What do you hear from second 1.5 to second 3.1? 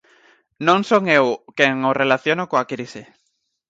quen o relaciona coa crise.